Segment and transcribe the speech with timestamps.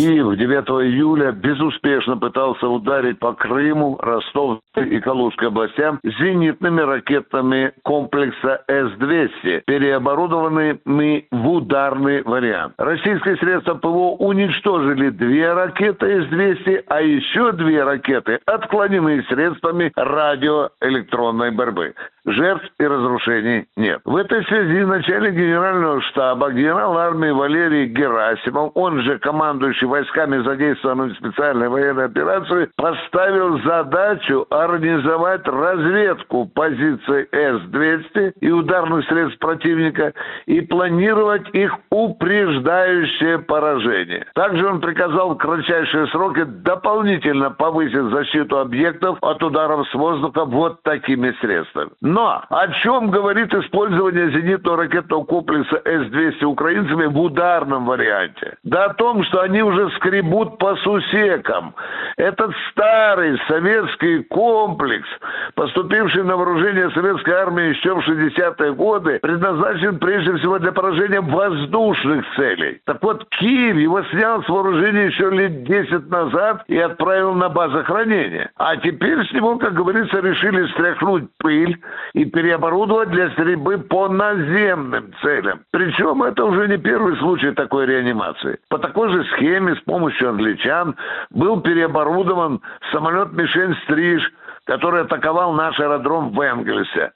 [0.00, 8.64] Киев 9 июля безуспешно пытался ударить по Крыму, Ростов и Калужской областям зенитными ракетами комплекса
[8.66, 12.72] С-200, переоборудованными в ударный вариант.
[12.78, 21.92] Российские средства ПВО уничтожили две ракеты С-200, а еще две ракеты отклонены средствами радиоэлектронной борьбы.
[22.26, 24.00] Жертв и разрушений нет.
[24.04, 31.14] В этой связи начальник генерального штаба, генерал армии Валерий Герасимов, он же командующий войсками, задействованными
[31.14, 40.12] в специальной военной операции, поставил задачу организовать разведку позиций С-200 и ударных средств противника
[40.46, 44.26] и планировать их упреждающее поражение.
[44.34, 50.82] Также он приказал в кратчайшие сроки дополнительно повысить защиту объектов от ударов с воздуха вот
[50.82, 51.90] такими средствами.
[52.00, 58.56] Но о чем говорит использование зенитного ракетного комплекса С-200 украинцами в ударном варианте?
[58.62, 61.74] Да о том, что они уже скребут по сусекам.
[62.16, 65.08] Этот старый советский комплекс,
[65.54, 68.04] поступивший на вооружение советской армии еще в
[68.50, 72.80] 60-е годы, предназначен прежде всего для поражения воздушных целей.
[72.84, 77.82] Так вот, Киев его снял с вооружения еще лет 10 назад и отправил на базу
[77.84, 78.50] хранения.
[78.56, 81.78] А теперь с него, как говорится, решили стряхнуть пыль,
[82.14, 85.60] и переоборудовать для стрельбы по наземным целям.
[85.70, 88.58] Причем это уже не первый случай такой реанимации.
[88.68, 90.96] По такой же схеме с помощью англичан
[91.30, 92.60] был переоборудован
[92.92, 94.22] самолет «Мишень Стриж»,
[94.64, 97.12] который атаковал наш аэродром в Энгельсе.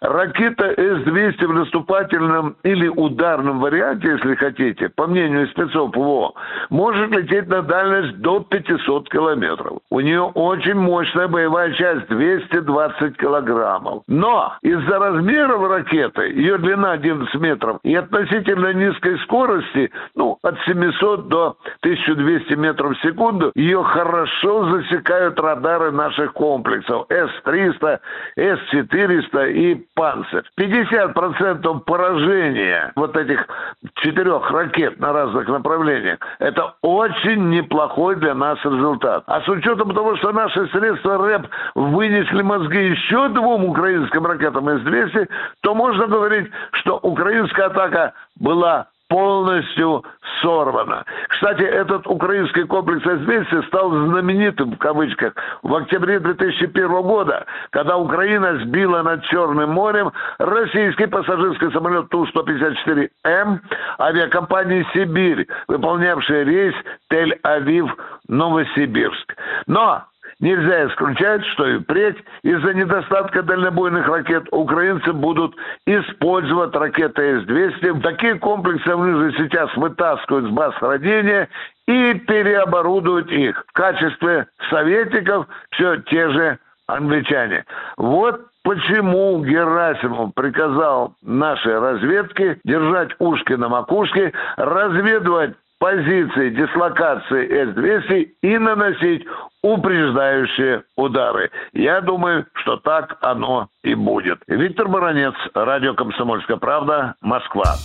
[0.00, 6.34] Ракета С-200 в наступательном или ударном варианте, если хотите, по мнению спецов ПВО,
[6.70, 9.78] может лететь на дальность до 500 километров.
[9.90, 14.02] У нее очень мощная боевая часть 220 килограммов.
[14.06, 21.28] Но из-за размеров ракеты, ее длина 11 метров, и относительно низкой скорости, ну, от 700
[21.28, 27.98] до 1200 метров в секунду, ее хорошо засекают радары наших комплексов С-300,
[28.36, 30.44] С-400 и «Панцирь».
[30.56, 33.48] 50% поражения вот этих
[33.96, 39.24] четырех ракет на разных направлениях– это очень неплохой для нас результат.
[39.26, 45.28] А с учетом того, что наши средства РЭП вынесли мозги еще двум украинским ракетам С-200,
[45.62, 50.04] то можно говорить, что украинская атака была полностью
[50.40, 51.04] сорвана.
[51.28, 58.58] Кстати, этот украинский комплекс С-200 стал знаменитым, в кавычках, в октябре 2001 года, когда Украина
[58.64, 63.58] сбила над Черным морем российский пассажирский самолет Ту-154М
[63.98, 66.74] авиакомпании «Сибирь», выполнявший рейс
[67.10, 69.34] Тель-Авив-Новосибирск.
[69.66, 70.04] Но
[70.40, 78.00] Нельзя исключать, что и впредь из-за недостатка дальнобойных ракет украинцы будут использовать ракеты С-200.
[78.02, 81.48] Такие комплексы же сейчас вытаскивают с баз хранения
[81.88, 83.64] и переоборудуют их.
[83.66, 87.64] В качестве советников все те же англичане.
[87.96, 98.58] Вот почему Герасимов приказал нашей разведке держать ушки на макушке, разведывать позиции дислокации С-200 и
[98.58, 99.24] наносить
[99.62, 101.50] упреждающие удары.
[101.72, 104.38] Я думаю, что так оно и будет.
[104.46, 107.76] Виктор Баранец, радио «Комсомольская правда», Москва.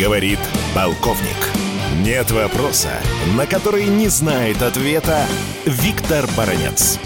[0.00, 0.38] Говорит
[0.74, 1.58] полковник.
[2.04, 2.90] Нет вопроса,
[3.36, 5.26] на который не знает ответа
[5.66, 7.00] Виктор Баранец.